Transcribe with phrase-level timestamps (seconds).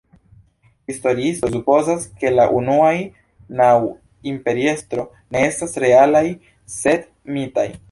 [0.91, 2.95] Historiistoj supozas, ke la unuaj
[3.61, 3.69] naŭ
[4.33, 6.27] imperiestroj ne estas realaj,
[6.81, 7.71] sed mitaj.